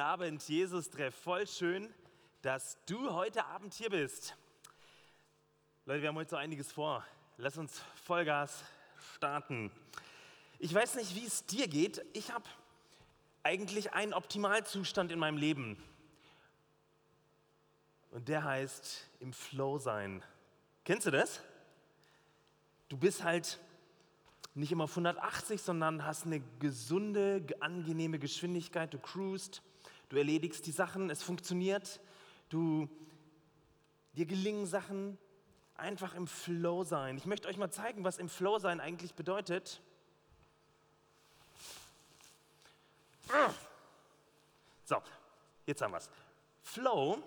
[0.00, 1.14] Guten Abend, Jesus Treff.
[1.14, 1.92] Voll schön,
[2.40, 4.34] dass du heute Abend hier bist.
[5.84, 7.04] Leute, wir haben heute so einiges vor.
[7.36, 8.64] Lass uns Vollgas
[9.16, 9.70] starten.
[10.58, 12.02] Ich weiß nicht, wie es dir geht.
[12.14, 12.46] Ich habe
[13.42, 15.76] eigentlich einen Optimalzustand in meinem Leben.
[18.10, 20.22] Und der heißt im Flow sein.
[20.84, 21.42] Kennst du das?
[22.88, 23.58] Du bist halt
[24.54, 28.94] nicht immer auf 180, sondern hast eine gesunde, angenehme Geschwindigkeit.
[28.94, 29.62] Du cruist,
[30.10, 32.00] du erledigst die Sachen, es funktioniert.
[32.50, 32.88] Du,
[34.12, 35.16] dir gelingen Sachen
[35.76, 37.16] einfach im Flow sein.
[37.16, 39.80] Ich möchte euch mal zeigen, was im Flow sein eigentlich bedeutet.
[44.84, 44.96] So,
[45.66, 46.10] jetzt haben wir es.
[46.62, 47.22] Flow,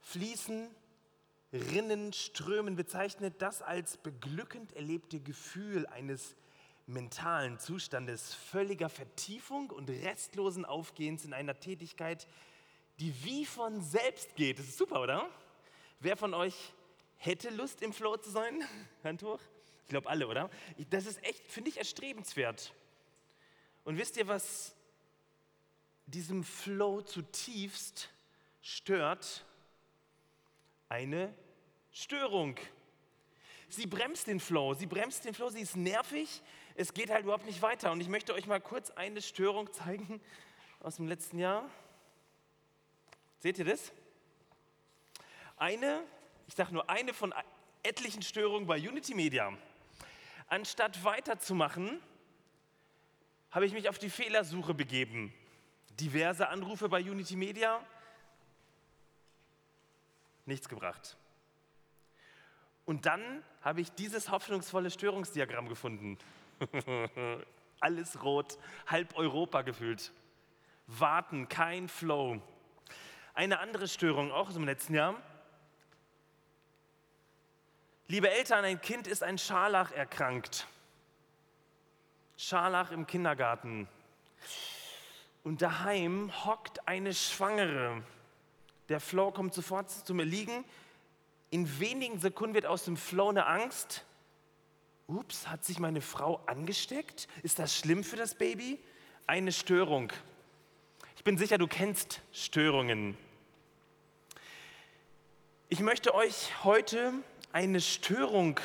[0.00, 0.68] fließen,
[1.52, 6.36] rinnen, strömen bezeichnet das als beglückend erlebte Gefühl eines
[6.86, 12.26] mentalen Zustandes völliger Vertiefung und restlosen Aufgehens in einer Tätigkeit,
[13.00, 14.58] die wie von selbst geht.
[14.58, 15.28] Das ist super, oder?
[16.00, 16.72] Wer von euch
[17.16, 18.64] hätte Lust, im Flow zu sein?
[19.04, 19.40] Hand hoch.
[19.82, 20.50] Ich glaube alle, oder?
[20.90, 22.72] Das ist echt, finde ich, erstrebenswert.
[23.84, 24.74] Und wisst ihr, was
[26.06, 28.10] diesem Flow zutiefst
[28.62, 29.44] stört?
[30.88, 31.34] Eine
[31.92, 32.56] Störung.
[33.68, 36.42] Sie bremst den Flow, sie bremst den Flow, sie ist nervig,
[36.76, 37.90] es geht halt überhaupt nicht weiter.
[37.90, 40.20] Und ich möchte euch mal kurz eine Störung zeigen
[40.80, 41.68] aus dem letzten Jahr.
[43.40, 43.92] Seht ihr das?
[45.56, 46.02] Eine,
[46.46, 47.34] ich sage nur eine von
[47.82, 49.52] etlichen Störungen bei Unity Media.
[50.48, 52.00] Anstatt weiterzumachen,
[53.50, 55.32] habe ich mich auf die Fehlersuche begeben.
[55.98, 57.82] Diverse Anrufe bei Unity Media,
[60.44, 61.16] nichts gebracht.
[62.84, 66.18] Und dann habe ich dieses hoffnungsvolle Störungsdiagramm gefunden.
[67.80, 70.12] Alles rot, halb Europa gefühlt.
[70.86, 72.40] Warten, kein Flow.
[73.34, 75.20] Eine andere Störung, auch im letzten Jahr.
[78.08, 80.66] Liebe Eltern, ein Kind ist ein Scharlach erkrankt.
[82.36, 83.88] Scharlach im Kindergarten.
[85.42, 88.02] Und daheim hockt eine Schwangere.
[88.88, 90.64] Der Flow kommt sofort zum Erliegen
[91.50, 94.04] in wenigen Sekunden wird aus dem Flow eine Angst.
[95.08, 97.28] Ups, hat sich meine Frau angesteckt?
[97.44, 98.80] Ist das schlimm für das Baby?
[99.28, 100.12] Eine Störung.
[101.16, 103.16] Ich bin sicher, du kennst Störungen.
[105.68, 107.12] Ich möchte euch heute
[107.52, 108.58] eine Störung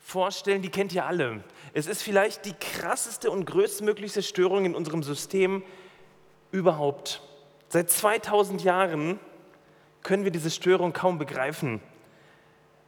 [0.00, 1.44] vorstellen, die kennt ihr alle.
[1.74, 5.62] Es ist vielleicht die krasseste und größtmöglichste Störung in unserem System
[6.50, 7.22] überhaupt.
[7.68, 9.20] Seit 2000 Jahren
[10.02, 11.80] können wir diese Störung kaum begreifen.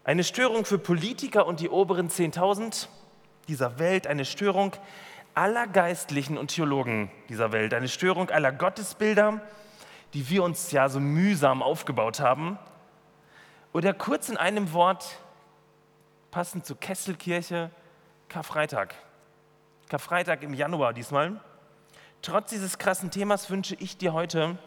[0.06, 2.88] Eine Störung für Politiker und die oberen 10.000
[3.48, 4.72] dieser Welt, eine Störung
[5.32, 9.40] aller Geistlichen und Theologen dieser Welt, eine Störung aller Gottesbilder,
[10.12, 12.58] die wir uns ja so mühsam aufgebaut haben.
[13.72, 15.20] Oder kurz in einem Wort,
[16.30, 17.70] passend zur Kesselkirche,
[18.28, 18.94] Karfreitag.
[19.88, 21.40] Karfreitag im Januar diesmal.
[22.20, 24.58] Trotz dieses krassen Themas wünsche ich dir heute,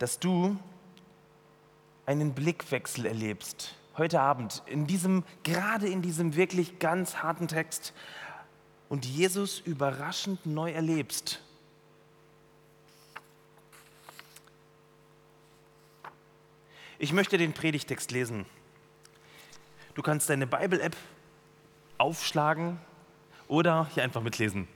[0.00, 0.56] dass du
[2.04, 7.92] einen Blickwechsel erlebst heute Abend, in diesem, gerade in diesem wirklich ganz harten Text
[8.88, 11.40] und Jesus überraschend neu erlebst.
[16.98, 18.46] Ich möchte den Predigtext lesen.
[19.94, 20.96] Du kannst deine Bible-App
[21.98, 22.78] aufschlagen
[23.48, 24.68] oder hier einfach mitlesen.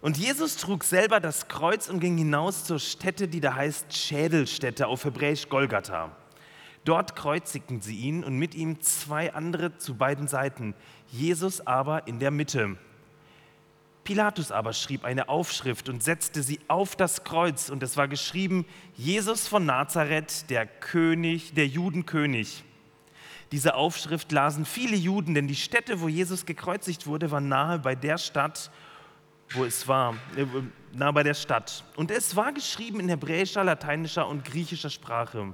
[0.00, 4.86] Und Jesus trug selber das Kreuz und ging hinaus zur Stätte, die da heißt Schädelstätte,
[4.86, 6.16] auf Hebräisch Golgatha.
[6.84, 10.74] Dort kreuzigten sie ihn und mit ihm zwei andere zu beiden Seiten,
[11.08, 12.76] Jesus aber in der Mitte.
[14.04, 18.64] Pilatus aber schrieb eine Aufschrift und setzte sie auf das Kreuz und es war geschrieben,
[18.96, 22.64] Jesus von Nazareth, der König, der Judenkönig.
[23.52, 27.94] Diese Aufschrift lasen viele Juden, denn die Stätte, wo Jesus gekreuzigt wurde, war nahe bei
[27.94, 28.70] der Stadt,
[29.50, 30.46] wo es war, äh,
[30.92, 31.84] nahe bei der Stadt.
[31.96, 35.52] Und es war geschrieben in hebräischer, lateinischer und griechischer Sprache.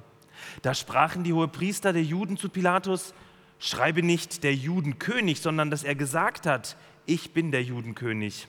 [0.62, 3.14] Da sprachen die Hohepriester der Juden zu Pilatus,
[3.58, 8.48] schreibe nicht der Judenkönig, sondern dass er gesagt hat, ich bin der Judenkönig.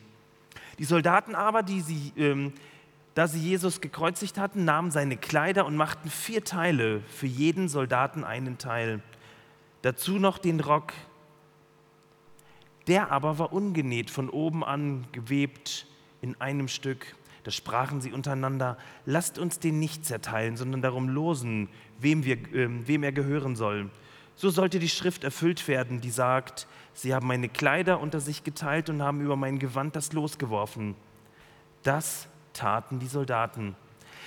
[0.80, 2.54] Die Soldaten aber, die sie, ähm,
[3.14, 8.24] da sie Jesus gekreuzigt hatten, nahmen seine Kleider und machten vier Teile, für jeden Soldaten
[8.24, 9.02] einen Teil.
[9.82, 10.94] Dazu noch den Rock.
[12.88, 15.88] Der aber war ungenäht, von oben an gewebt
[16.22, 17.16] in einem Stück.
[17.48, 22.68] Da sprachen sie untereinander, lasst uns den nicht zerteilen, sondern darum losen, wem, wir, äh,
[22.86, 23.90] wem er gehören soll.
[24.36, 28.90] So sollte die Schrift erfüllt werden, die sagt, sie haben meine Kleider unter sich geteilt
[28.90, 30.94] und haben über mein Gewand das Los geworfen.
[31.84, 33.78] Das taten die Soldaten.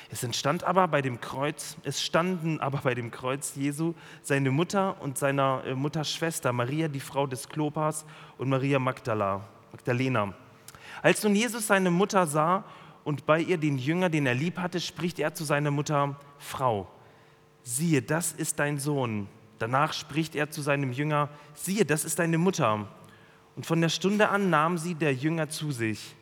[0.09, 4.99] Es entstand aber bei dem Kreuz, es standen aber bei dem Kreuz Jesu seine Mutter
[5.03, 8.07] und seiner äh, Mutters Schwester Maria, die Frau des Klopas
[8.39, 10.33] und Maria Magdala, Magdalena.
[11.03, 12.65] Als nun Jesus seine Mutter sah
[13.05, 16.89] und bei ihr den Jünger, den er lieb hatte, spricht er zu seiner Mutter, Frau,
[17.63, 19.29] siehe, das ist dein Sohn.
[19.59, 22.89] Danach spricht er zu seinem Jünger, siehe, das ist deine Mutter.
[23.57, 26.15] Und von der Stunde an nahm sie der Jünger zu sich.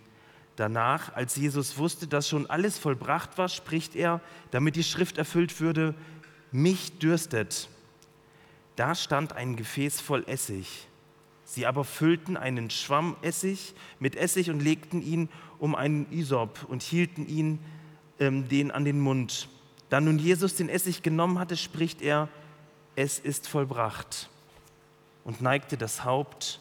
[0.57, 4.21] Danach, als Jesus wusste, dass schon alles vollbracht war, spricht er,
[4.51, 5.95] damit die Schrift erfüllt würde,
[6.51, 7.69] mich dürstet.
[8.75, 10.88] Da stand ein Gefäß voll Essig.
[11.49, 16.83] Sie aber füllten einen Schwamm Essig mit Essig und legten ihn um einen Isop und
[16.83, 17.59] hielten ihn
[18.21, 19.49] ähm, den an den Mund.
[19.89, 22.29] Da nun Jesus den Essig genommen hatte, spricht er,
[22.97, 24.29] es ist vollbracht
[25.25, 26.61] und neigte das Haupt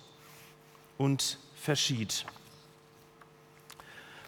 [0.98, 2.26] und verschied.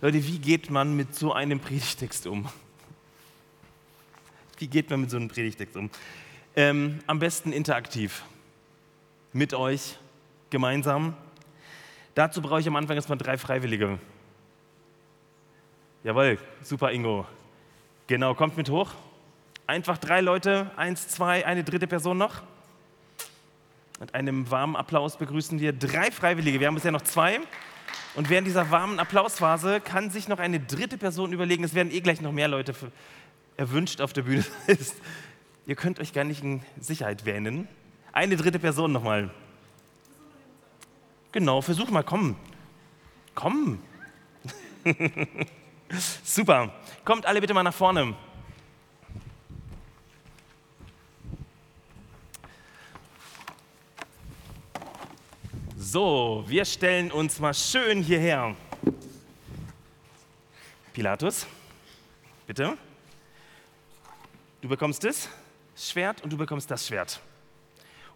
[0.01, 2.49] Leute, wie geht man mit so einem Predigtext um?
[4.57, 5.89] Wie geht man mit so einem Predigtext um?
[6.57, 8.23] Ähm, am besten interaktiv.
[9.31, 9.95] Mit euch,
[10.49, 11.15] gemeinsam.
[12.15, 13.99] Dazu brauche ich am Anfang erstmal drei Freiwillige.
[16.03, 17.25] Jawohl, super Ingo.
[18.07, 18.91] Genau, kommt mit hoch.
[19.67, 22.41] Einfach drei Leute, eins, zwei, eine dritte Person noch.
[23.99, 26.59] Mit einem warmen Applaus begrüßen wir drei Freiwillige.
[26.59, 27.39] Wir haben bisher noch zwei.
[28.15, 31.99] Und während dieser warmen Applausphase kann sich noch eine dritte Person überlegen, es werden eh
[31.99, 32.73] gleich noch mehr Leute
[33.57, 34.45] erwünscht auf der Bühne.
[35.67, 37.67] Ihr könnt euch gar nicht in Sicherheit wähnen.
[38.11, 39.29] Eine dritte Person nochmal.
[41.31, 42.35] Genau, versuch mal, komm.
[43.35, 43.79] Komm.
[46.23, 46.73] Super.
[47.05, 48.15] Kommt alle bitte mal nach vorne.
[55.77, 58.55] So, wir stellen uns mal schön hierher.
[60.93, 61.47] Pilatus,
[62.45, 62.77] bitte.
[64.61, 65.29] Du bekommst das
[65.75, 67.21] Schwert und du bekommst das Schwert.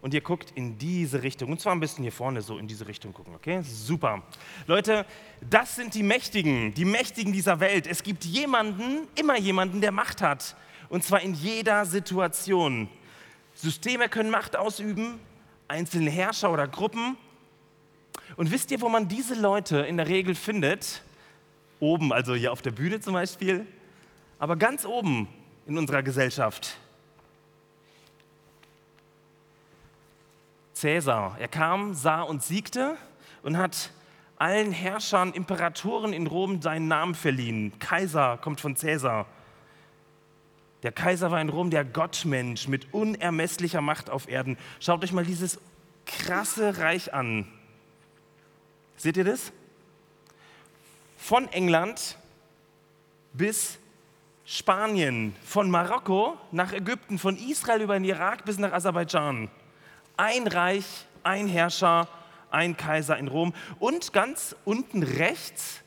[0.04, 1.50] Und ihr guckt in diese Richtung.
[1.50, 3.62] Und zwar ein bisschen hier vorne so in diese Richtung gucken, okay?
[3.62, 4.22] Super.
[4.66, 5.06] Leute,
[5.40, 7.86] das sind die Mächtigen, die Mächtigen dieser Welt.
[7.86, 10.56] Es gibt jemanden, immer jemanden, der Macht hat.
[10.90, 12.88] Und zwar in jeder Situation.
[13.54, 15.18] Systeme können Macht ausüben,
[15.68, 17.16] einzelne Herrscher oder Gruppen
[18.36, 21.02] und wisst ihr, wo man diese Leute in der Regel findet?
[21.80, 23.66] Oben, also hier auf der Bühne zum Beispiel,
[24.38, 25.28] aber ganz oben
[25.66, 26.76] in unserer Gesellschaft.
[30.74, 32.96] Cäsar, er kam, sah und siegte
[33.42, 33.90] und hat
[34.36, 37.72] allen Herrschern, Imperatoren in Rom seinen Namen verliehen.
[37.78, 39.26] Kaiser kommt von Cäsar.
[40.82, 44.58] Der Kaiser war in Rom der Gottmensch mit unermesslicher Macht auf Erden.
[44.80, 45.58] Schaut euch mal dieses
[46.04, 47.46] krasse Reich an.
[48.96, 49.52] Seht ihr das?
[51.16, 52.18] Von England
[53.32, 53.78] bis
[54.44, 59.48] Spanien, von Marokko nach Ägypten, von Israel über den Irak bis nach Aserbaidschan.
[60.16, 62.08] Ein Reich, ein Herrscher,
[62.50, 63.52] ein Kaiser in Rom.
[63.78, 65.80] Und ganz unten rechts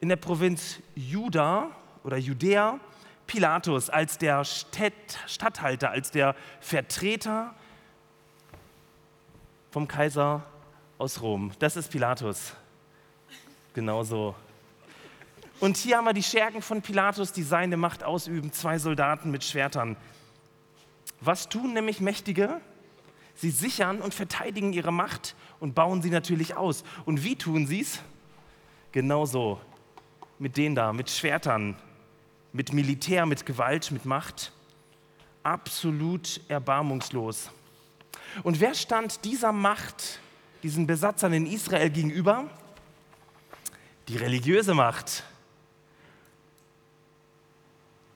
[0.00, 1.70] in der Provinz Juda
[2.04, 2.78] oder Judäa
[3.26, 7.54] Pilatus als der Statthalter, als der Vertreter
[9.70, 10.42] vom Kaiser
[10.98, 11.52] aus Rom.
[11.58, 12.52] Das ist Pilatus.
[13.72, 14.34] Genauso.
[15.60, 19.44] Und hier haben wir die Schergen von Pilatus, die seine Macht ausüben, zwei Soldaten mit
[19.44, 19.96] Schwertern.
[21.20, 22.60] Was tun nämlich Mächtige?
[23.42, 26.84] Sie sichern und verteidigen ihre Macht und bauen sie natürlich aus.
[27.06, 27.98] Und wie tun sie es?
[28.92, 29.60] Genauso.
[30.38, 31.74] Mit denen da, mit Schwertern,
[32.52, 34.52] mit Militär, mit Gewalt, mit Macht.
[35.42, 37.50] Absolut erbarmungslos.
[38.44, 40.20] Und wer stand dieser Macht
[40.62, 42.48] diesen Besatzern in Israel gegenüber?
[44.06, 45.24] Die religiöse Macht.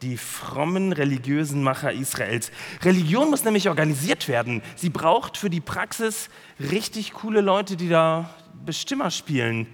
[0.03, 2.50] Die frommen religiösen Macher Israels.
[2.83, 4.62] Religion muss nämlich organisiert werden.
[4.75, 6.29] Sie braucht für die Praxis
[6.61, 8.31] richtig coole Leute, die da
[8.65, 9.67] Bestimmer spielen,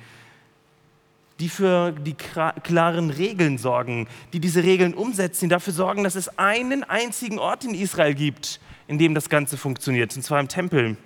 [1.41, 6.39] die für die klaren Regeln sorgen, die diese Regeln umsetzen, die dafür sorgen, dass es
[6.39, 10.97] einen einzigen Ort in Israel gibt, in dem das Ganze funktioniert, und zwar im Tempel.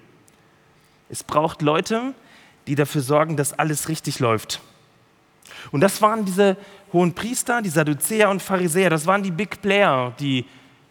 [1.09, 2.15] Es braucht Leute,
[2.67, 4.61] die dafür sorgen, dass alles richtig läuft.
[5.71, 6.57] Und das waren diese
[6.93, 8.91] hohen Priester, die Sadduzäer und Pharisäer.
[8.91, 10.45] Das waren die Big Player, die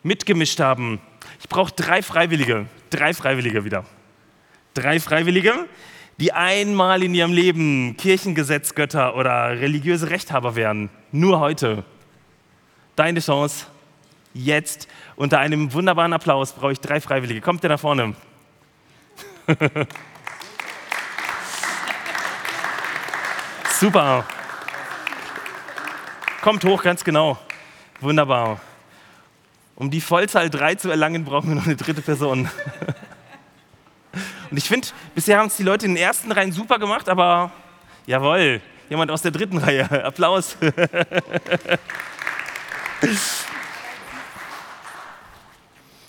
[0.03, 0.99] mitgemischt haben.
[1.39, 3.85] Ich brauche drei Freiwillige, drei Freiwillige wieder.
[4.73, 5.53] Drei Freiwillige,
[6.19, 10.89] die einmal in ihrem Leben Kirchengesetzgötter oder religiöse Rechthaber wären.
[11.11, 11.83] Nur heute.
[12.95, 13.67] Deine Chance.
[14.33, 17.41] Jetzt unter einem wunderbaren Applaus brauche ich drei Freiwillige.
[17.41, 18.15] Kommt ihr nach vorne?
[23.79, 24.25] Super.
[26.45, 27.39] Kommt hoch, ganz genau.
[28.01, 28.61] Wunderbar.
[29.75, 32.47] Um die Vollzahl 3 zu erlangen, brauchen wir noch eine dritte Person.
[34.51, 37.51] Und ich finde, bisher haben es die Leute in den ersten Reihen super gemacht, aber
[38.05, 39.89] jawohl, jemand aus der dritten Reihe.
[40.05, 40.55] Applaus.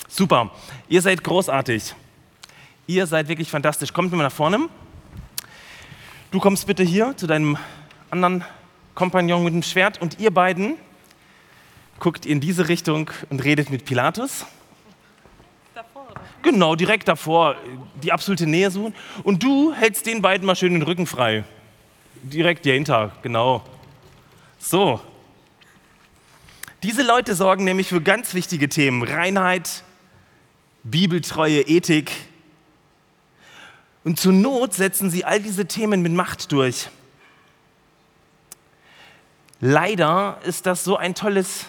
[0.07, 0.51] super,
[0.87, 1.95] ihr seid großartig.
[2.85, 3.91] Ihr seid wirklich fantastisch.
[3.91, 4.69] Kommt mal nach vorne.
[6.29, 7.57] Du kommst bitte hier zu deinem
[8.11, 8.45] anderen
[8.97, 10.73] Kompagnon mit dem Schwert und ihr beiden
[11.99, 14.43] guckt in diese Richtung und redet mit Pilatus.
[15.75, 16.07] Davor?
[16.41, 17.57] Genau, direkt davor,
[18.01, 18.95] die absolute Nähe suchen.
[19.21, 21.43] Und du hältst den beiden mal schön den Rücken frei.
[22.23, 23.63] Direkt dahinter, genau.
[24.57, 24.99] So.
[26.81, 29.03] Diese Leute sorgen nämlich für ganz wichtige Themen.
[29.03, 29.83] Reinheit,
[30.81, 32.11] Bibeltreue, Ethik.
[34.03, 36.89] Und zur Not setzen sie all diese Themen mit Macht durch.
[39.59, 41.65] Leider ist das so ein tolles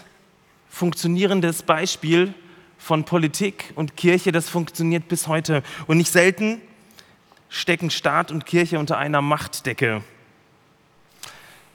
[0.69, 2.35] funktionierendes Beispiel
[2.77, 5.63] von Politik und Kirche, das funktioniert bis heute.
[5.87, 6.61] Und nicht selten
[7.49, 10.03] stecken Staat und Kirche unter einer Machtdecke.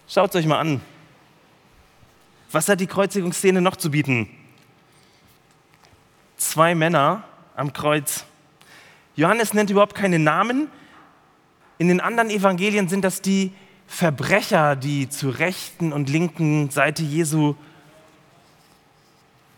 [0.07, 0.81] Schaut es euch mal an.
[2.51, 4.29] Was hat die Kreuzigungsszene noch zu bieten?
[6.37, 7.23] Zwei Männer
[7.55, 8.25] am Kreuz.
[9.15, 10.67] Johannes nennt überhaupt keine Namen.
[11.79, 13.51] In den anderen Evangelien sind das die
[13.87, 17.55] Verbrecher, die zur rechten und linken Seite Jesu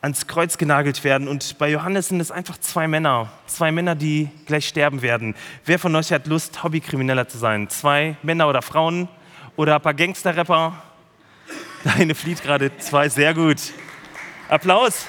[0.02, 1.28] ans Kreuz genagelt werden.
[1.28, 5.36] Und bei Johannes sind es einfach zwei Männer, zwei Männer, die gleich sterben werden.
[5.66, 7.70] Wer von euch hat Lust, Hobbykrimineller zu sein?
[7.70, 9.08] Zwei Männer oder Frauen
[9.56, 10.74] oder ein paar Gangsterrapper?
[11.84, 13.58] Deine flieht gerade zwei, sehr gut.
[14.48, 15.08] Applaus.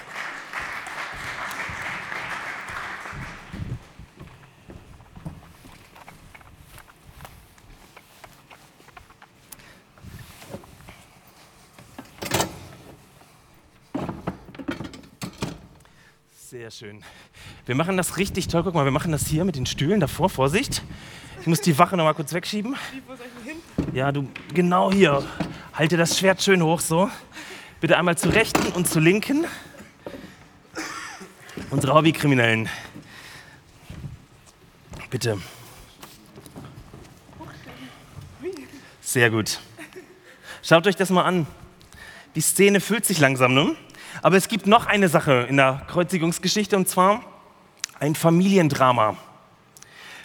[16.77, 17.05] Sehr schön.
[17.65, 18.63] Wir machen das richtig toll.
[18.63, 20.29] Guck mal, wir machen das hier mit den Stühlen davor.
[20.29, 20.83] Vorsicht.
[21.41, 22.77] Ich muss die Wache noch mal kurz wegschieben.
[23.95, 25.25] Ja, du, genau hier.
[25.73, 27.11] Halte das Schwert schön hoch so.
[27.81, 29.47] Bitte einmal zur rechten und zur linken.
[31.71, 32.69] Unsere Hobbykriminellen.
[35.09, 35.39] Bitte.
[39.01, 39.61] Sehr gut.
[40.63, 41.47] Schaut euch das mal an.
[42.35, 43.77] Die Szene füllt sich langsam, ne?
[44.23, 47.23] Aber es gibt noch eine Sache in der Kreuzigungsgeschichte und zwar
[47.99, 49.17] ein Familiendrama.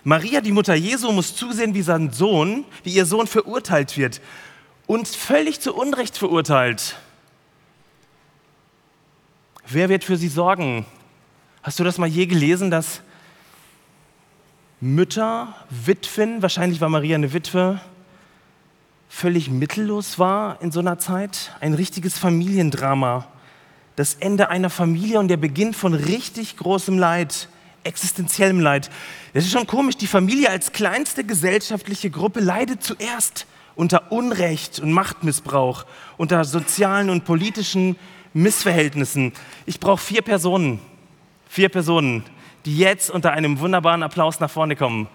[0.03, 4.21] Maria, die Mutter Jesu, muss zusehen, wie sein Sohn, wie ihr Sohn verurteilt wird
[4.87, 6.97] und völlig zu Unrecht verurteilt.
[9.67, 10.85] Wer wird für sie sorgen?
[11.61, 13.01] Hast du das mal je gelesen, dass
[14.79, 17.79] Mütter, Witwen, wahrscheinlich war Maria eine Witwe,
[19.07, 21.55] völlig mittellos war in so einer Zeit?
[21.59, 23.27] Ein richtiges Familiendrama
[23.95, 27.49] das Ende einer Familie und der Beginn von richtig großem Leid,
[27.83, 28.89] existenziellem Leid.
[29.33, 33.45] Das ist schon komisch, die Familie als kleinste gesellschaftliche Gruppe leidet zuerst
[33.75, 35.85] unter Unrecht und Machtmissbrauch,
[36.17, 37.95] unter sozialen und politischen
[38.33, 39.33] Missverhältnissen.
[39.65, 40.79] Ich brauche vier Personen,
[41.49, 42.23] vier Personen,
[42.65, 45.07] die jetzt unter einem wunderbaren Applaus nach vorne kommen.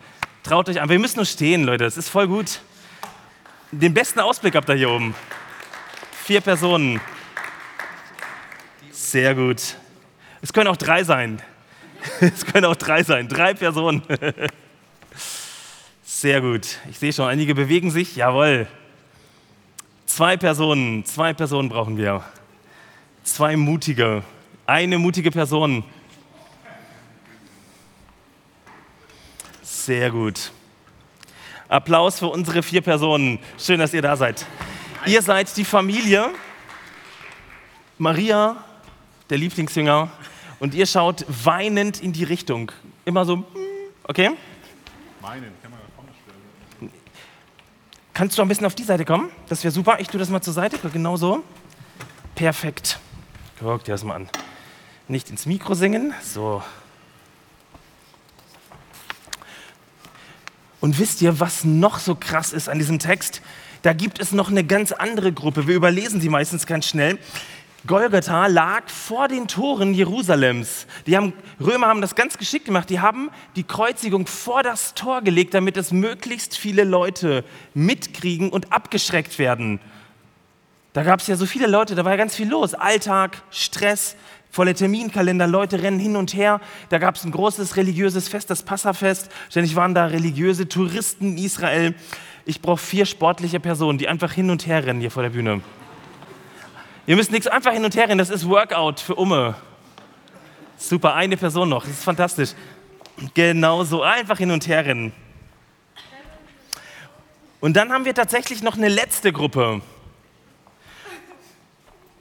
[0.43, 2.61] Traut euch an, wir müssen nur stehen, Leute, das ist voll gut.
[3.73, 5.15] Den besten Ausblick habt ihr hier oben.
[6.25, 7.01] Vier Personen.
[9.07, 9.77] Sehr gut.
[10.43, 11.41] Es können auch drei sein.
[12.21, 13.29] Es können auch drei sein.
[13.29, 14.03] Drei Personen.
[16.05, 16.79] Sehr gut.
[16.91, 18.17] Ich sehe schon, einige bewegen sich.
[18.17, 18.67] Jawohl.
[20.07, 21.05] Zwei Personen.
[21.05, 22.25] Zwei Personen brauchen wir.
[23.23, 24.25] Zwei mutige.
[24.67, 25.85] Eine mutige Person.
[29.63, 30.51] Sehr gut.
[31.69, 33.39] Applaus für unsere vier Personen.
[33.57, 34.45] Schön, dass ihr da seid.
[35.07, 36.31] Ihr seid die Familie
[37.99, 38.66] Maria,
[39.31, 40.11] der Lieblingsjünger,
[40.59, 42.73] und ihr schaut weinend in die Richtung.
[43.05, 43.45] Immer so, hm,
[44.05, 44.31] okay?
[45.21, 46.91] Weinen, kann man da vorne stellen.
[48.15, 49.31] Kannst du ein bisschen auf die Seite kommen?
[49.49, 49.99] Das wäre super.
[50.01, 50.79] Ich tue das mal zur Seite.
[50.91, 51.43] Genau so.
[52.35, 52.99] Perfekt.
[53.59, 54.29] Guck dir das mal an.
[55.09, 56.15] Nicht ins Mikro singen.
[56.23, 56.63] So.
[60.81, 63.43] Und wisst ihr, was noch so krass ist an diesem Text?
[63.83, 65.67] Da gibt es noch eine ganz andere Gruppe.
[65.67, 67.19] Wir überlesen sie meistens ganz schnell.
[67.87, 70.87] Golgatha lag vor den Toren Jerusalems.
[71.07, 72.91] Die haben, Römer haben das ganz geschickt gemacht.
[72.91, 78.73] Die haben die Kreuzigung vor das Tor gelegt, damit es möglichst viele Leute mitkriegen und
[78.73, 79.81] abgeschreckt werden.
[80.95, 82.75] Da gab es ja so viele Leute, da war ja ganz viel los.
[82.75, 84.17] Alltag, Stress,
[84.51, 86.61] volle Terminkalender, Leute rennen hin und her.
[86.89, 89.31] Da gab es ein großes religiöses Fest, das Passafest.
[89.51, 91.95] Ständig waren da religiöse Touristen in Israel.
[92.47, 95.61] Ich brauche vier sportliche Personen, die einfach hin und her rennen hier vor der Bühne.
[97.07, 99.55] Ihr müsst nichts einfach hin und her rennen, das ist Workout für Umme.
[100.77, 102.51] Super, eine Person noch, das ist fantastisch.
[103.35, 105.13] Genau so, einfach hin und her rennen.
[107.61, 109.81] Und dann haben wir tatsächlich noch eine letzte Gruppe.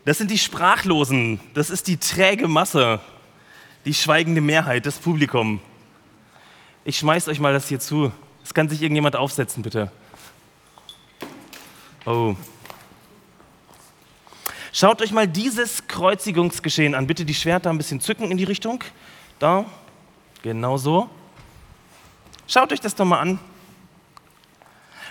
[0.05, 2.99] Das sind die Sprachlosen, das ist die träge Masse,
[3.85, 5.59] die schweigende Mehrheit, das Publikum.
[6.85, 8.11] Ich schmeiß euch mal das hier zu.
[8.43, 9.91] Es kann sich irgendjemand aufsetzen, bitte.
[12.05, 12.35] Oh.
[14.77, 17.07] Schaut euch mal dieses Kreuzigungsgeschehen an.
[17.07, 18.83] Bitte die Schwerter ein bisschen zücken in die Richtung.
[19.39, 19.63] Da,
[20.41, 21.09] genau so.
[22.45, 23.39] Schaut euch das doch mal an.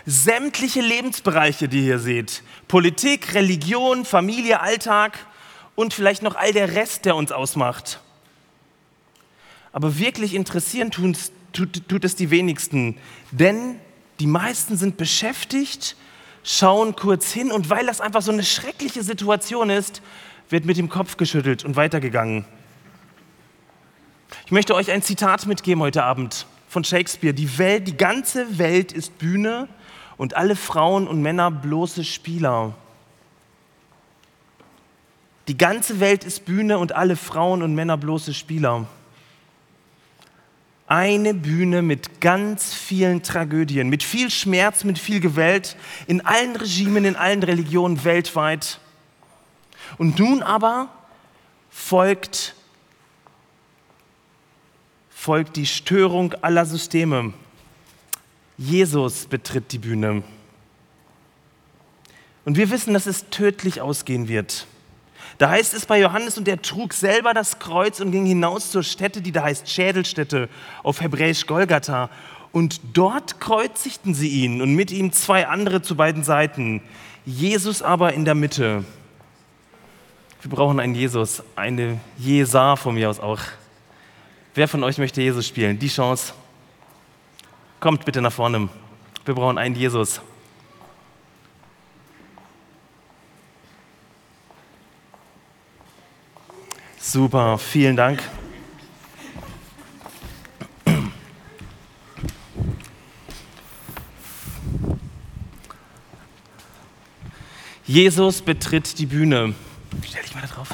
[0.04, 2.42] Sämtliche Lebensbereiche, die ihr seht.
[2.68, 5.18] Politik, Religion, Familie, Alltag
[5.76, 8.00] und vielleicht noch all der Rest, der uns ausmacht.
[9.72, 11.16] Aber wirklich interessieren tut,
[11.54, 12.98] tut, tut es die wenigsten,
[13.30, 13.80] denn
[14.20, 15.96] die meisten sind beschäftigt,
[16.44, 20.02] schauen kurz hin und weil das einfach so eine schreckliche Situation ist,
[20.50, 22.44] wird mit dem Kopf geschüttelt und weitergegangen.
[24.46, 27.34] Ich möchte euch ein Zitat mitgeben heute Abend von Shakespeare.
[27.34, 29.68] Die Welt, die ganze Welt ist Bühne
[30.16, 32.74] und alle Frauen und Männer bloße Spieler.
[35.48, 38.86] Die ganze Welt ist Bühne und alle Frauen und Männer bloße Spieler.
[40.86, 45.76] Eine Bühne mit ganz vielen Tragödien, mit viel Schmerz, mit viel Gewalt,
[46.06, 48.80] in allen Regimen, in allen Religionen weltweit.
[49.96, 50.90] Und nun aber
[51.70, 52.54] folgt,
[55.08, 57.32] folgt die Störung aller Systeme.
[58.58, 60.22] Jesus betritt die Bühne.
[62.44, 64.66] Und wir wissen, dass es tödlich ausgehen wird.
[65.38, 68.82] Da heißt es bei Johannes, und er trug selber das Kreuz und ging hinaus zur
[68.82, 70.48] Stätte, die da heißt Schädelstätte,
[70.82, 72.10] auf Hebräisch Golgatha.
[72.52, 76.82] Und dort kreuzigten sie ihn und mit ihm zwei andere zu beiden Seiten.
[77.26, 78.84] Jesus aber in der Mitte.
[80.40, 83.40] Wir brauchen einen Jesus, eine Jesa von mir aus auch.
[84.54, 85.78] Wer von euch möchte Jesus spielen?
[85.78, 86.32] Die Chance.
[87.80, 88.68] Kommt bitte nach vorne.
[89.24, 90.20] Wir brauchen einen Jesus.
[97.06, 98.22] Super, vielen Dank.
[107.84, 109.54] Jesus betritt die Bühne.
[110.02, 110.68] Stell dich mal da drauf.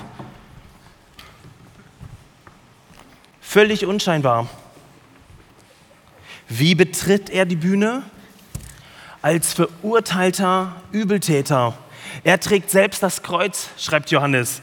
[3.41, 4.49] Völlig unscheinbar.
[6.49, 8.05] Wie betritt er die Bühne?
[9.21, 11.77] Als verurteilter Übeltäter.
[12.23, 14.63] Er trägt selbst das Kreuz, schreibt Johannes.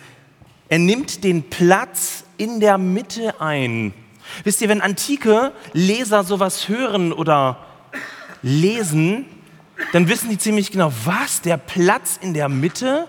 [0.69, 3.93] Er nimmt den Platz in der Mitte ein.
[4.43, 7.65] Wisst ihr, wenn antike Leser sowas hören oder
[8.41, 9.25] lesen,
[9.93, 13.07] dann wissen die ziemlich genau, was, der Platz in der Mitte,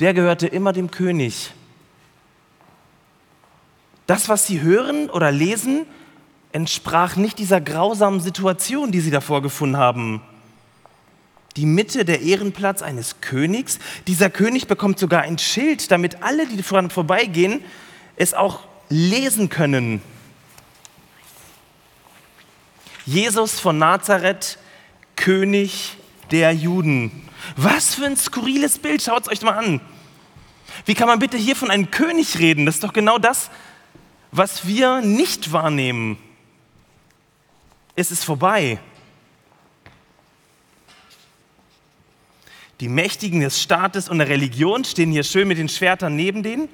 [0.00, 1.52] der gehörte immer dem König.
[4.06, 5.86] Das, was sie hören oder lesen,
[6.52, 10.22] entsprach nicht dieser grausamen Situation, die sie davor gefunden haben.
[11.56, 13.78] Die Mitte, der Ehrenplatz eines Königs.
[14.06, 17.62] Dieser König bekommt sogar ein Schild, damit alle, die voran vorbeigehen,
[18.16, 20.00] es auch lesen können.
[23.04, 24.58] Jesus von Nazareth,
[25.16, 25.96] König
[26.30, 27.28] der Juden.
[27.56, 29.80] Was für ein skurriles Bild, schaut es euch mal an.
[30.86, 32.64] Wie kann man bitte hier von einem König reden?
[32.64, 33.50] Das ist doch genau das,
[34.30, 36.16] was wir nicht wahrnehmen
[37.94, 38.78] es ist vorbei.
[42.82, 46.68] Die Mächtigen des Staates und der Religion stehen hier schön mit den Schwertern neben denen.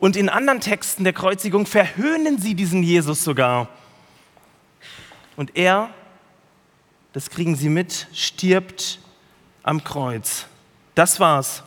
[0.00, 3.68] Und in anderen Texten der Kreuzigung verhöhnen sie diesen Jesus sogar.
[5.36, 5.90] Und er,
[7.12, 8.98] das kriegen sie mit, stirbt
[9.62, 10.46] am Kreuz.
[10.96, 11.62] Das war's.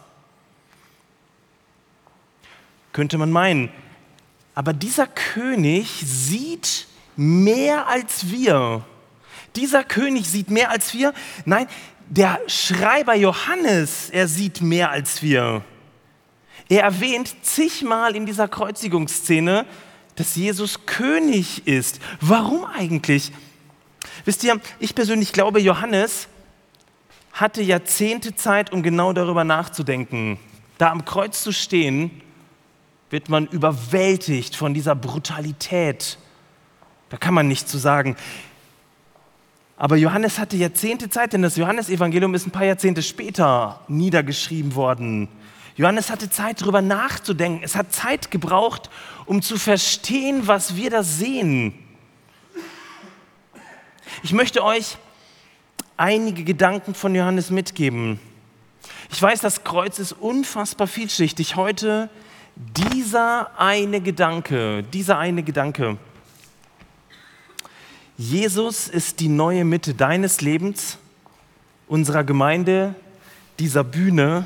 [2.91, 3.71] Könnte man meinen.
[4.53, 8.83] Aber dieser König sieht mehr als wir.
[9.55, 11.13] Dieser König sieht mehr als wir.
[11.45, 11.69] Nein,
[12.11, 15.63] der Schreiber Johannes, er sieht mehr als wir.
[16.67, 19.65] Er erwähnt zigmal in dieser Kreuzigungsszene,
[20.15, 21.99] dass Jesus König ist.
[22.19, 23.31] Warum eigentlich?
[24.25, 26.27] Wisst ihr, ich persönlich glaube, Johannes
[27.31, 30.37] hatte Jahrzehnte Zeit, um genau darüber nachzudenken.
[30.77, 32.21] Da am Kreuz zu stehen,
[33.09, 36.17] wird man überwältigt von dieser Brutalität,
[37.09, 38.17] da kann man nichts zu sagen.
[39.81, 45.27] Aber Johannes hatte Jahrzehnte Zeit, denn das Johannesevangelium ist ein paar Jahrzehnte später niedergeschrieben worden.
[45.75, 47.63] Johannes hatte Zeit, darüber nachzudenken.
[47.63, 48.91] Es hat Zeit gebraucht,
[49.25, 51.73] um zu verstehen, was wir da sehen.
[54.21, 54.97] Ich möchte euch
[55.97, 58.19] einige Gedanken von Johannes mitgeben.
[59.11, 61.55] Ich weiß, das Kreuz ist unfassbar vielschichtig.
[61.55, 62.11] Heute
[62.55, 65.97] dieser eine Gedanke, dieser eine Gedanke.
[68.17, 70.97] Jesus ist die neue Mitte deines Lebens,
[71.87, 72.95] unserer Gemeinde,
[73.59, 74.45] dieser Bühne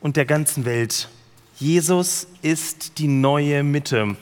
[0.00, 1.08] und der ganzen Welt.
[1.58, 4.16] Jesus ist die neue Mitte.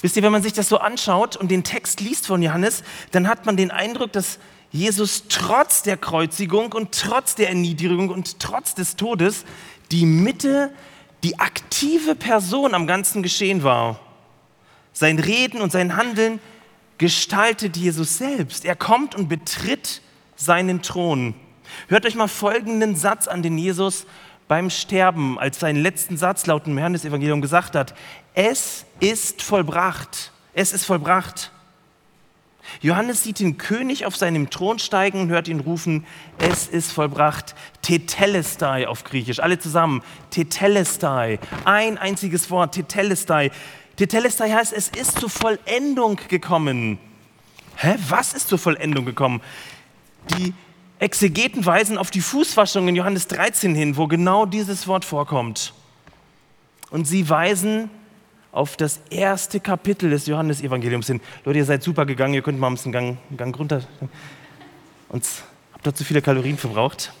[0.00, 3.28] Wisst ihr, wenn man sich das so anschaut und den Text liest von Johannes, dann
[3.28, 4.38] hat man den Eindruck, dass
[4.72, 9.44] Jesus trotz der Kreuzigung und trotz der Erniedrigung und trotz des Todes
[9.90, 10.72] die Mitte,
[11.22, 14.00] die aktive Person am ganzen Geschehen war.
[14.92, 16.40] Sein Reden und sein Handeln
[16.98, 18.64] gestaltet Jesus selbst.
[18.64, 20.02] Er kommt und betritt
[20.36, 21.34] seinen Thron.
[21.88, 24.06] Hört euch mal folgenden Satz an, den Jesus
[24.48, 27.94] beim Sterben als seinen letzten Satz laut dem Johannesevangelium gesagt hat.
[28.34, 30.32] Es ist vollbracht.
[30.52, 31.52] Es ist vollbracht.
[32.80, 36.06] Johannes sieht den König auf seinem Thron steigen und hört ihn rufen,
[36.38, 37.54] es ist vollbracht.
[37.82, 40.02] Tetelestai auf Griechisch, alle zusammen.
[40.30, 43.50] Tetelestai, ein einziges Wort, Tetelestai.
[44.00, 46.98] Tetelestai heißt, es ist zur Vollendung gekommen.
[47.76, 49.42] Hä, was ist zur Vollendung gekommen?
[50.38, 50.54] Die
[50.98, 55.74] Exegeten weisen auf die Fußwaschung in Johannes 13 hin, wo genau dieses Wort vorkommt.
[56.90, 57.90] Und sie weisen
[58.52, 61.20] auf das erste Kapitel des Johannesevangeliums hin.
[61.44, 63.82] Leute, ihr seid super gegangen, ihr könnt mal ein bisschen Gang, Gang runter.
[65.10, 65.26] Und
[65.74, 67.12] habt ihr zu viele Kalorien verbraucht?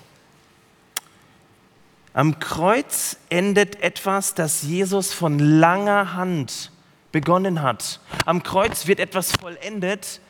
[2.12, 6.72] Am Kreuz endet etwas, das Jesus von langer Hand
[7.12, 8.00] begonnen hat.
[8.26, 10.20] Am Kreuz wird etwas vollendet,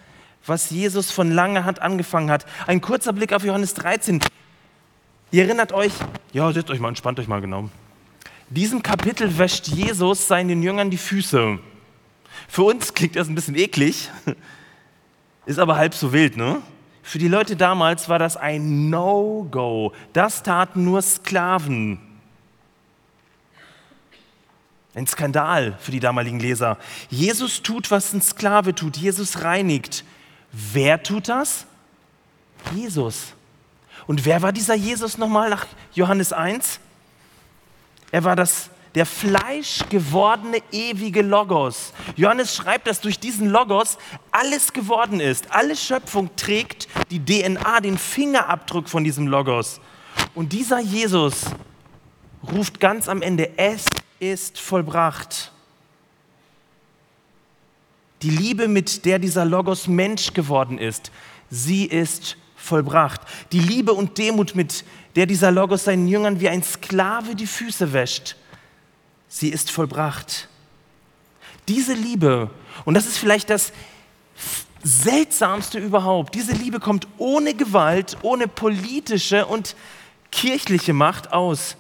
[0.45, 2.45] was Jesus von langer Hand angefangen hat.
[2.67, 4.21] Ein kurzer Blick auf Johannes 13.
[5.31, 5.93] Ihr erinnert euch,
[6.33, 7.71] ja, setzt euch mal, entspannt euch mal genau.
[8.51, 11.59] Diesem Kapitel wäscht Jesus seinen Jüngern die Füße.
[12.49, 14.11] Für uns klingt das ein bisschen eklig,
[15.47, 16.61] ist aber halb so wild, ne?
[17.11, 19.93] Für die Leute damals war das ein No-Go.
[20.13, 21.99] Das taten nur Sklaven.
[24.95, 26.79] Ein Skandal für die damaligen Leser.
[27.09, 28.97] Jesus tut, was ein Sklave tut.
[28.97, 30.05] Jesus reinigt.
[30.53, 31.67] Wer tut das?
[32.77, 33.35] Jesus.
[34.07, 36.79] Und wer war dieser Jesus nochmal nach Johannes 1?
[38.13, 41.93] Er war das der fleischgewordene ewige Logos.
[42.17, 43.99] Johannes schreibt, dass durch diesen Logos
[44.33, 45.47] alles geworden ist.
[45.51, 49.81] Alle Schöpfung trägt die DNA, den Fingerabdruck von diesem Logos.
[50.35, 51.47] Und dieser Jesus
[52.53, 53.85] ruft ganz am Ende, es
[54.19, 55.53] ist vollbracht.
[58.23, 61.11] Die Liebe, mit der dieser Logos Mensch geworden ist,
[61.49, 63.23] sie ist vollbracht.
[63.53, 64.85] Die Liebe und Demut, mit
[65.17, 68.37] der dieser Logos seinen Jüngern wie ein Sklave die Füße wäscht,
[69.31, 70.49] sie ist vollbracht.
[71.69, 72.51] Diese Liebe,
[72.85, 73.73] und das ist vielleicht das
[74.83, 79.75] Seltsamste überhaupt, diese Liebe kommt ohne Gewalt, ohne politische und
[80.31, 81.77] kirchliche Macht aus.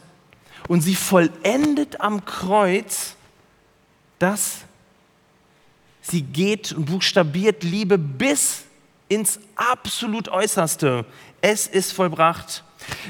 [0.68, 3.16] Und sie vollendet am Kreuz
[4.20, 4.58] dass
[6.02, 8.64] sie geht und buchstabiert Liebe bis
[9.08, 11.04] ins absolut Äußerste.
[11.40, 12.62] Es ist vollbracht.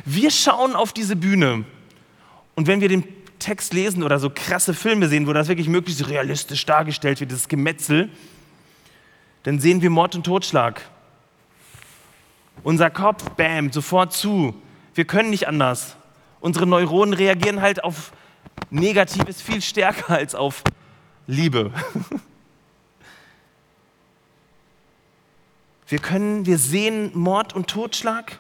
[0.05, 1.65] Wir schauen auf diese Bühne
[2.55, 6.09] und wenn wir den Text lesen oder so krasse Filme sehen, wo das wirklich möglichst
[6.09, 8.09] realistisch dargestellt wird, dieses Gemetzel,
[9.43, 10.81] dann sehen wir Mord und Totschlag.
[12.63, 14.55] Unser Kopf, bam, sofort zu.
[14.95, 15.97] Wir können nicht anders.
[16.41, 18.13] Unsere Neuronen reagieren halt auf
[18.71, 20.63] Negatives viel stärker als auf
[21.27, 21.73] Liebe.
[25.87, 28.39] Wir können, wir sehen Mord und Totschlag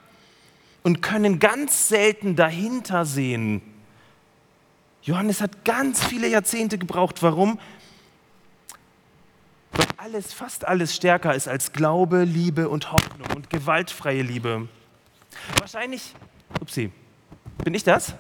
[0.84, 3.60] und können ganz selten dahinter sehen,
[5.02, 7.22] Johannes hat ganz viele Jahrzehnte gebraucht.
[7.22, 7.58] Warum?
[9.72, 14.68] Weil alles, fast alles stärker ist als Glaube, Liebe und Hoffnung und gewaltfreie Liebe.
[15.58, 16.14] Wahrscheinlich,
[16.60, 16.92] upsie,
[17.64, 18.14] bin ich das?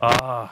[0.00, 0.50] Ah.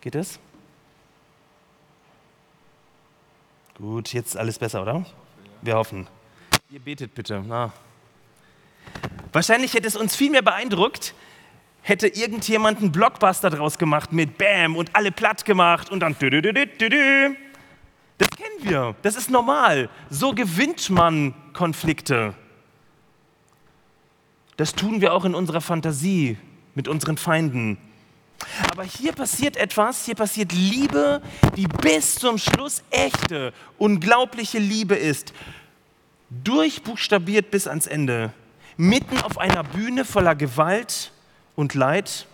[0.00, 0.38] Geht es?
[3.76, 5.04] Gut, jetzt alles besser, oder?
[5.62, 6.06] Wir hoffen.
[6.70, 7.42] Ihr betet bitte.
[7.46, 7.72] Na.
[9.32, 11.14] Wahrscheinlich hätte es uns viel mehr beeindruckt,
[11.82, 16.16] hätte irgendjemand einen Blockbuster draus gemacht mit Bam und alle platt gemacht und dann.
[16.18, 19.88] Das kennen wir, das ist normal.
[20.10, 22.34] So gewinnt man Konflikte.
[24.56, 26.36] Das tun wir auch in unserer Fantasie
[26.74, 27.78] mit unseren Feinden.
[28.72, 31.20] Aber hier passiert etwas, hier passiert Liebe,
[31.56, 35.32] die bis zum Schluss echte, unglaubliche Liebe ist.
[36.30, 38.32] Durchbuchstabiert bis ans Ende
[38.78, 41.12] mitten auf einer Bühne voller Gewalt
[41.56, 42.26] und Leid.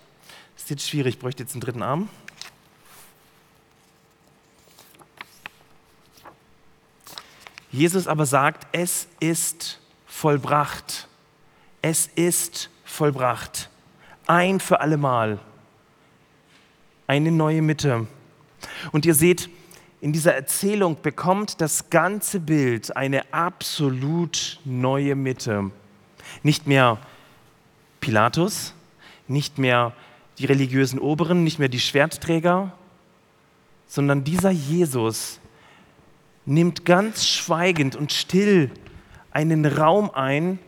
[0.55, 2.09] Das ist jetzt schwierig, ich bräuchte jetzt einen dritten Arm.
[7.73, 11.09] Jesus aber sagt, es ist vollbracht.
[11.83, 13.69] Es ist vollbracht.
[14.27, 15.41] Ein für allemal.
[17.07, 18.07] Eine neue Mitte.
[18.93, 19.49] Und ihr seht,
[20.01, 25.71] in dieser Erzählung bekommt das ganze Bild eine absolut neue Mitte.
[26.43, 26.99] Nicht mehr
[28.01, 28.75] Pilatus,
[29.29, 29.93] nicht mehr
[30.39, 32.73] die religiösen Oberen, nicht mehr die Schwertträger,
[33.87, 35.41] sondern dieser Jesus
[36.47, 38.71] nimmt ganz schweigend und still
[39.31, 40.59] einen Raum ein,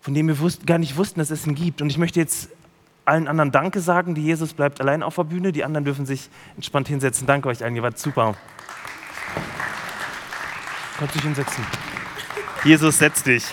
[0.00, 1.82] von dem wir gar nicht wussten, dass es ihn gibt.
[1.82, 2.48] Und ich möchte jetzt
[3.04, 4.14] allen anderen Danke sagen.
[4.14, 5.52] Die Jesus bleibt allein auf der Bühne.
[5.52, 7.26] Die anderen dürfen sich entspannt hinsetzen.
[7.26, 8.34] Danke euch allen, ihr wart super.
[10.98, 11.64] Kannst dich hinsetzen.
[12.64, 13.44] Jesus, setz dich.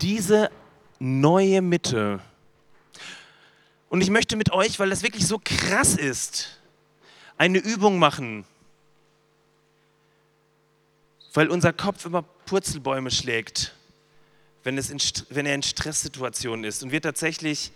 [0.00, 0.50] Diese
[0.98, 2.20] neue Mitte.
[3.88, 6.60] Und ich möchte mit euch, weil das wirklich so krass ist,
[7.38, 8.44] eine Übung machen.
[11.32, 13.74] Weil unser Kopf immer Purzelbäume schlägt
[14.64, 14.98] wenn, es in,
[15.30, 17.72] wenn er in Stresssituationen ist und wir tatsächlich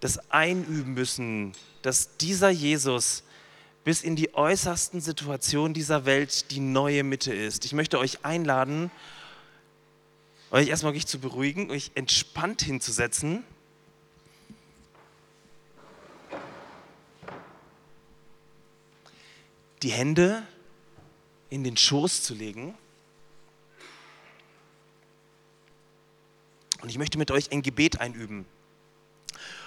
[0.00, 3.22] das einüben müssen, dass dieser Jesus
[3.84, 7.64] bis in die äußersten Situationen dieser Welt die neue Mitte ist.
[7.64, 8.90] Ich möchte euch einladen,
[10.50, 13.44] euch erstmal wirklich zu beruhigen, euch entspannt hinzusetzen.
[19.82, 20.42] Die Hände
[21.50, 22.74] in den Schoß zu legen.
[26.80, 28.46] Und ich möchte mit euch ein Gebet einüben.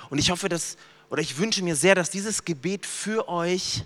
[0.09, 0.77] Und ich hoffe, dass,
[1.09, 3.83] oder ich wünsche mir sehr, dass dieses Gebet für euch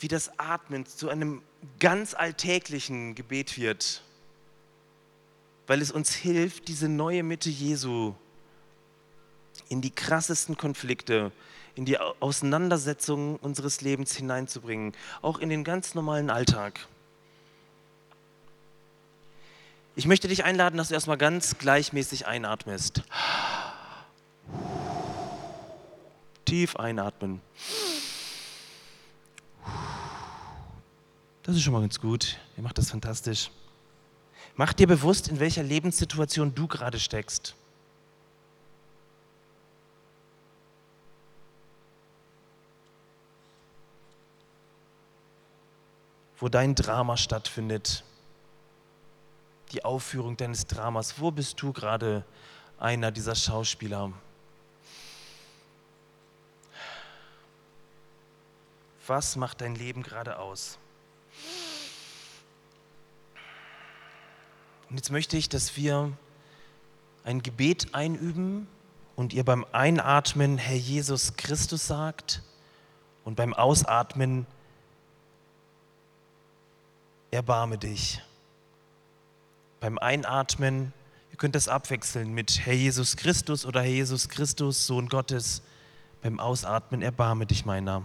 [0.00, 1.42] wie das Atmen zu einem
[1.78, 4.02] ganz alltäglichen Gebet wird,
[5.66, 8.14] weil es uns hilft, diese neue Mitte Jesu
[9.68, 11.32] in die krassesten Konflikte,
[11.74, 16.88] in die Auseinandersetzungen unseres Lebens hineinzubringen, auch in den ganz normalen Alltag.
[19.96, 23.02] Ich möchte dich einladen, dass du erstmal ganz gleichmäßig einatmest.
[26.46, 27.40] Tief einatmen.
[31.42, 32.38] Das ist schon mal ganz gut.
[32.56, 33.50] Ihr macht das fantastisch.
[34.56, 37.54] Mach dir bewusst, in welcher Lebenssituation du gerade steckst.
[46.38, 48.02] Wo dein Drama stattfindet
[49.72, 51.20] die Aufführung deines Dramas?
[51.20, 52.24] Wo bist du gerade
[52.78, 54.12] einer dieser Schauspieler?
[59.06, 60.79] Was macht dein Leben gerade aus?
[64.90, 66.12] Und jetzt möchte ich, dass wir
[67.24, 68.66] ein Gebet einüben
[69.16, 72.42] und ihr beim Einatmen Herr Jesus Christus sagt
[73.24, 74.46] und beim Ausatmen
[77.32, 78.20] Erbarme dich
[79.80, 80.92] beim Einatmen,
[81.32, 85.62] ihr könnt das abwechseln mit Herr Jesus Christus oder Herr Jesus Christus, Sohn Gottes.
[86.22, 88.02] Beim Ausatmen, erbarme dich meiner.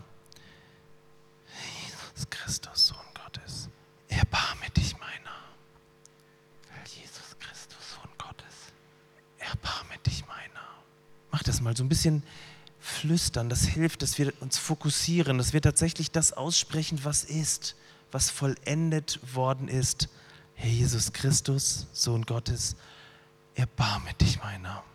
[1.83, 3.69] Jesus Christus, Sohn Gottes,
[4.07, 5.35] erbarme dich meiner.
[6.69, 8.71] Herr Jesus Christus, Sohn Gottes,
[9.37, 10.69] erbarme dich meiner.
[11.35, 12.23] Mach das mal so ein bisschen
[12.79, 17.75] flüstern, das hilft, dass wir uns fokussieren, dass wir tatsächlich das aussprechen, was ist,
[18.09, 20.07] was vollendet worden ist
[20.55, 22.77] Herr Jesus Christus, Sohn Gottes,
[23.53, 24.85] erbarme dich meiner.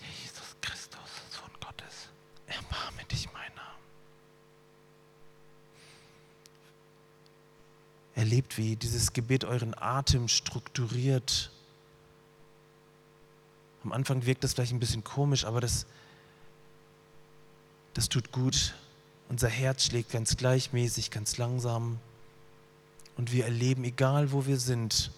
[0.00, 0.98] Herr Jesus Christus,
[1.30, 2.08] Sohn Gottes,
[2.46, 3.68] erbarme dich meiner.
[8.14, 11.52] Erlebt, wie dieses Gebet euren Atem strukturiert.
[13.88, 15.86] Am Anfang wirkt das vielleicht ein bisschen komisch, aber das,
[17.94, 18.74] das tut gut.
[19.30, 21.98] Unser Herz schlägt ganz gleichmäßig, ganz langsam.
[23.16, 25.10] Und wir erleben, egal wo wir sind,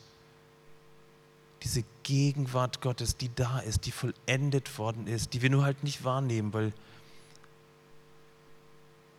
[1.65, 6.05] diese Gegenwart Gottes, die da ist, die vollendet worden ist, die wir nur halt nicht
[6.05, 6.73] wahrnehmen, weil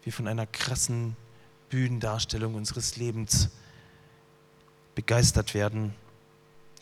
[0.03, 1.17] wir von einer krassen
[1.69, 3.49] Bühnendarstellung unseres Lebens
[4.95, 5.93] begeistert werden.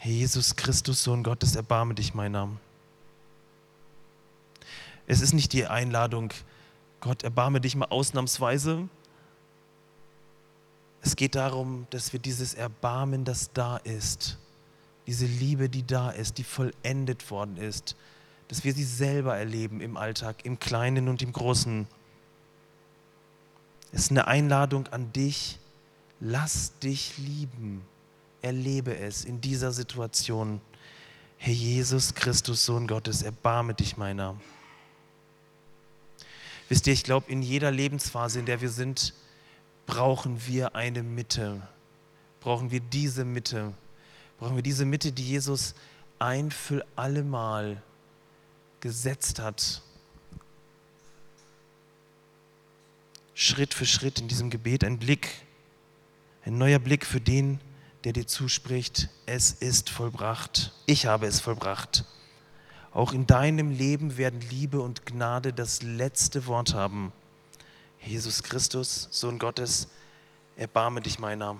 [0.01, 2.49] Herr Jesus Christus, Sohn Gottes, erbarme dich meiner.
[5.07, 6.33] Es ist nicht die Einladung,
[7.01, 8.87] Gott, erbarme dich mal ausnahmsweise,
[11.01, 14.37] es geht darum, dass wir dieses Erbarmen, das da ist,
[15.07, 17.95] diese Liebe, die da ist, die vollendet worden ist,
[18.47, 21.87] dass wir sie selber erleben im Alltag, im Kleinen und im Großen.
[23.91, 25.59] Es ist eine Einladung an dich,
[26.19, 27.81] lass dich lieben,
[28.41, 30.61] erlebe es in dieser Situation.
[31.37, 34.39] Herr Jesus Christus, Sohn Gottes, erbarme dich meiner.
[36.67, 39.13] Wisst ihr, ich glaube, in jeder Lebensphase, in der wir sind,
[39.85, 41.67] brauchen wir eine Mitte.
[42.41, 43.73] Brauchen wir diese Mitte.
[44.37, 45.73] Brauchen wir diese Mitte, die Jesus
[46.19, 47.81] ein für allemal
[48.81, 49.81] gesetzt hat.
[53.33, 55.29] Schritt für Schritt in diesem Gebet ein Blick,
[56.45, 57.59] ein neuer Blick für den,
[58.03, 62.05] der dir zuspricht, es ist vollbracht, ich habe es vollbracht.
[62.91, 67.11] Auch in deinem Leben werden Liebe und Gnade das letzte Wort haben.
[68.01, 69.89] Jesus Christus, Sohn Gottes,
[70.55, 71.57] erbarme dich meiner.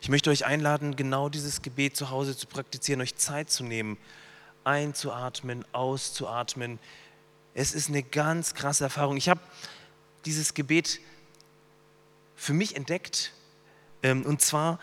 [0.00, 3.96] Ich möchte euch einladen, genau dieses Gebet zu Hause zu praktizieren, euch Zeit zu nehmen,
[4.64, 6.78] einzuatmen, auszuatmen.
[7.54, 9.16] Es ist eine ganz krasse Erfahrung.
[9.16, 9.40] Ich habe
[10.24, 11.00] dieses Gebet
[12.36, 13.32] für mich entdeckt
[14.02, 14.78] und zwar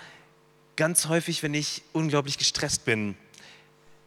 [0.75, 3.17] ganz häufig, wenn ich unglaublich gestresst bin.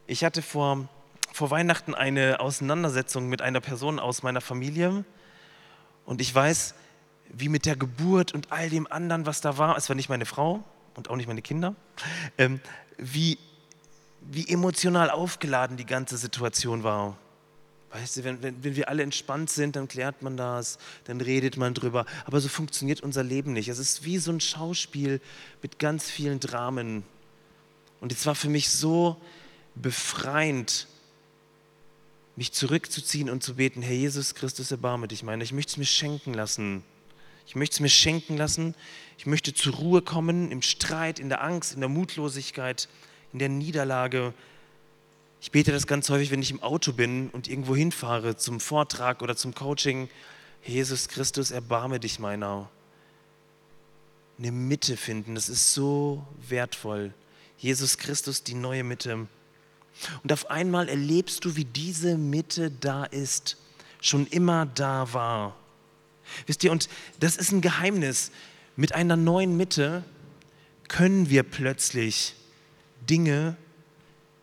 [0.07, 0.88] Ich hatte vor,
[1.33, 5.05] vor Weihnachten eine Auseinandersetzung mit einer Person aus meiner Familie
[6.07, 6.75] und ich weiß,
[7.29, 10.27] wie mit der Geburt und all dem anderen, was da war, es war nicht meine
[10.27, 11.75] Frau und auch nicht meine Kinder,
[12.38, 12.61] ähm,
[12.98, 13.38] wie,
[14.20, 17.16] wie emotional aufgeladen die ganze Situation war.
[17.92, 21.59] Weißt du, wenn, wenn, wenn, wir alle entspannt sind, dann klärt man das, dann redet
[21.59, 22.07] man drüber.
[22.24, 23.68] Aber so funktioniert unser Leben nicht.
[23.68, 25.20] Es ist wie so ein Schauspiel
[25.61, 27.05] mit ganz vielen Dramen.
[28.00, 29.20] Und es war für mich so
[29.74, 30.87] befreiend,
[32.35, 35.44] mich zurückzuziehen und zu beten, Herr Jesus Christus, erbarme dich meine.
[35.44, 36.83] Ich möchte es mir schenken lassen.
[37.46, 38.74] Ich möchte es mir schenken lassen.
[39.18, 42.88] Ich möchte zur Ruhe kommen im Streit, in der Angst, in der Mutlosigkeit,
[43.35, 44.33] in der Niederlage,
[45.42, 49.22] ich bete das ganz häufig, wenn ich im Auto bin und irgendwo hinfahre zum Vortrag
[49.22, 50.09] oder zum Coaching.
[50.64, 52.70] Jesus Christus, erbarme dich meiner.
[54.38, 57.12] Eine Mitte finden, das ist so wertvoll.
[57.59, 59.26] Jesus Christus, die neue Mitte.
[60.22, 63.57] Und auf einmal erlebst du, wie diese Mitte da ist,
[64.00, 65.57] schon immer da war.
[66.46, 68.31] Wisst ihr, und das ist ein Geheimnis.
[68.76, 70.05] Mit einer neuen Mitte
[70.87, 72.37] können wir plötzlich
[73.11, 73.57] Dinge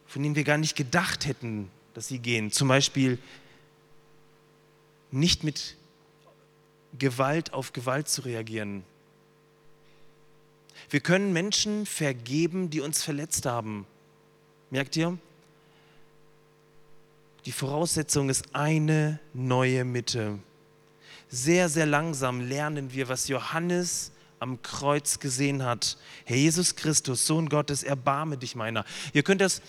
[0.09, 2.51] von denen wir gar nicht gedacht hätten, dass sie gehen.
[2.51, 3.19] Zum Beispiel
[5.11, 5.77] nicht mit
[6.97, 8.83] Gewalt auf Gewalt zu reagieren.
[10.89, 13.85] Wir können Menschen vergeben, die uns verletzt haben.
[14.71, 15.15] Merkt ihr?
[17.45, 20.39] Die Voraussetzung ist eine neue Mitte.
[21.29, 25.97] Sehr, sehr langsam lernen wir, was Johannes am Kreuz gesehen hat.
[26.25, 28.85] Herr Jesus Christus, Sohn Gottes, erbarme dich meiner.
[29.13, 29.61] Ihr könnt das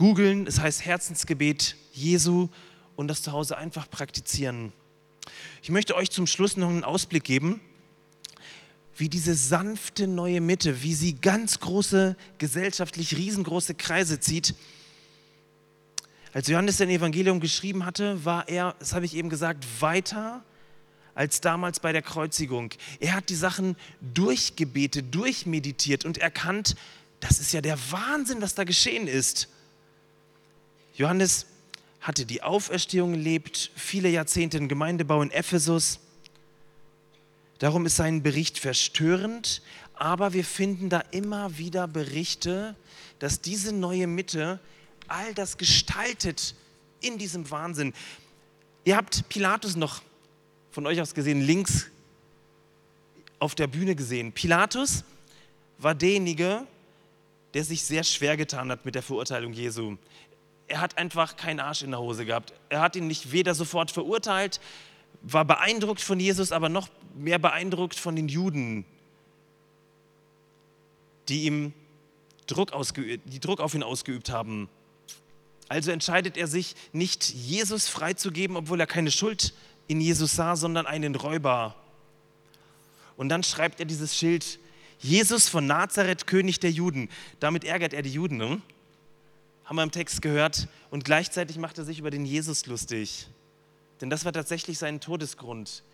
[0.00, 0.46] googeln.
[0.46, 2.48] Es heißt Herzensgebet Jesu
[2.96, 4.72] und das zu Hause einfach praktizieren.
[5.62, 7.60] Ich möchte euch zum Schluss noch einen Ausblick geben,
[8.96, 14.54] wie diese sanfte neue Mitte, wie sie ganz große, gesellschaftlich riesengroße Kreise zieht.
[16.32, 20.42] Als Johannes sein Evangelium geschrieben hatte, war er, das habe ich eben gesagt, weiter
[21.14, 22.70] als damals bei der Kreuzigung.
[23.00, 26.74] Er hat die Sachen durchgebetet, durchmeditiert und erkannt,
[27.20, 29.50] das ist ja der Wahnsinn, was da geschehen ist.
[31.00, 31.46] Johannes
[32.02, 35.98] hatte die Auferstehung erlebt, viele Jahrzehnte in Gemeindebau in Ephesus.
[37.58, 39.62] Darum ist sein Bericht verstörend,
[39.94, 42.76] aber wir finden da immer wieder Berichte,
[43.18, 44.60] dass diese neue Mitte
[45.08, 46.54] all das gestaltet
[47.00, 47.94] in diesem Wahnsinn.
[48.84, 50.02] Ihr habt Pilatus noch
[50.70, 51.86] von euch aus gesehen links
[53.38, 54.32] auf der Bühne gesehen.
[54.32, 55.02] Pilatus
[55.78, 56.66] war derjenige,
[57.54, 59.96] der sich sehr schwer getan hat mit der Verurteilung Jesu
[60.70, 62.52] er hat einfach keinen Arsch in der Hose gehabt.
[62.68, 64.60] Er hat ihn nicht weder sofort verurteilt,
[65.22, 68.84] war beeindruckt von Jesus, aber noch mehr beeindruckt von den Juden,
[71.28, 71.72] die ihm
[72.46, 74.68] Druck, die Druck auf ihn ausgeübt haben.
[75.68, 79.52] Also entscheidet er sich, nicht Jesus freizugeben, obwohl er keine Schuld
[79.88, 81.74] in Jesus sah, sondern einen Räuber.
[83.16, 84.58] Und dann schreibt er dieses Schild,
[84.98, 87.08] Jesus von Nazareth, König der Juden.
[87.40, 88.36] Damit ärgert er die Juden.
[88.36, 88.60] Ne?
[89.70, 93.28] Haben wir im Text gehört, und gleichzeitig macht er sich über den Jesus lustig.
[94.00, 95.84] Denn das war tatsächlich sein Todesgrund.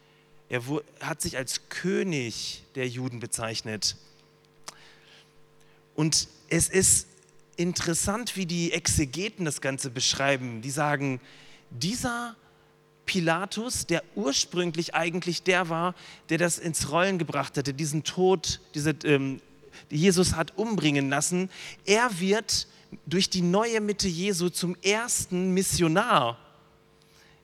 [0.49, 0.62] Er
[1.01, 3.97] hat sich als König der Juden bezeichnet.
[5.95, 7.07] Und es ist
[7.57, 10.62] interessant, wie die Exegeten das Ganze beschreiben.
[10.62, 11.20] Die sagen,
[11.68, 12.35] dieser
[13.05, 15.95] Pilatus, der ursprünglich eigentlich der war,
[16.31, 19.43] der das ins Rollen gebracht hatte, diesen Tod, diese, ähm,
[19.91, 21.51] Jesus hat umbringen lassen,
[21.85, 22.68] er wird
[23.05, 26.38] durch die neue Mitte Jesu zum ersten Missionar.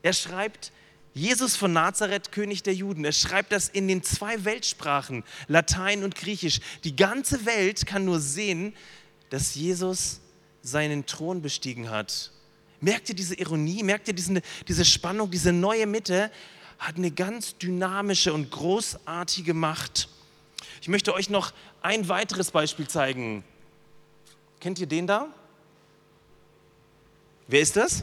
[0.02, 0.72] Er schreibt,
[1.14, 3.04] Jesus von Nazareth, König der Juden.
[3.04, 6.60] Er schreibt das in den zwei Weltsprachen, Latein und Griechisch.
[6.84, 8.74] Die ganze Welt kann nur sehen,
[9.30, 10.20] dass Jesus
[10.62, 12.30] seinen Thron bestiegen hat.
[12.80, 13.82] Merkt ihr diese Ironie?
[13.82, 15.30] Merkt ihr diesen, diese Spannung?
[15.30, 16.30] Diese neue Mitte
[16.78, 20.08] hat eine ganz dynamische und großartige Macht.
[20.80, 23.44] Ich möchte euch noch ein weiteres Beispiel zeigen.
[24.60, 25.28] Kennt ihr den da?
[27.52, 28.02] Wer ist das?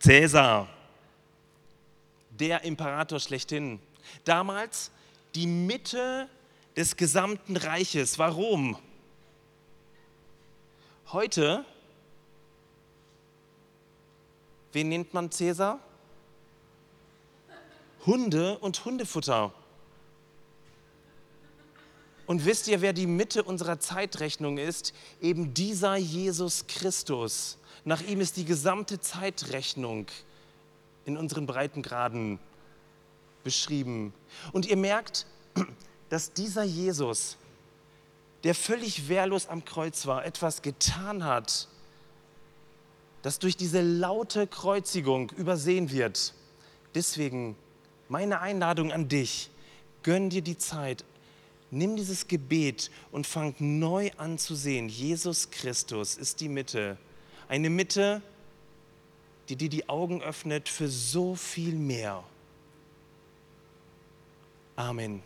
[0.00, 0.66] Cäsar,
[2.30, 3.78] der Imperator schlechthin.
[4.24, 4.90] Damals
[5.34, 6.30] die Mitte
[6.78, 8.18] des gesamten Reiches.
[8.18, 8.78] Warum?
[11.12, 11.66] Heute,
[14.72, 15.80] wen nennt man Cäsar?
[18.06, 19.52] Hunde und Hundefutter.
[22.28, 24.92] Und wisst ihr, wer die Mitte unserer Zeitrechnung ist?
[25.22, 27.56] Eben dieser Jesus Christus.
[27.86, 30.06] Nach ihm ist die gesamte Zeitrechnung
[31.06, 32.38] in unseren Breitengraden
[33.44, 34.12] beschrieben.
[34.52, 35.24] Und ihr merkt,
[36.10, 37.38] dass dieser Jesus,
[38.44, 41.66] der völlig wehrlos am Kreuz war, etwas getan hat,
[43.22, 46.34] das durch diese laute Kreuzigung übersehen wird.
[46.94, 47.56] Deswegen
[48.10, 49.50] meine Einladung an dich,
[50.02, 51.06] gönn dir die Zeit,
[51.70, 54.88] Nimm dieses Gebet und fang neu an zu sehen.
[54.88, 56.96] Jesus Christus ist die Mitte.
[57.48, 58.22] Eine Mitte,
[59.48, 62.24] die dir die Augen öffnet für so viel mehr.
[64.76, 65.22] Amen.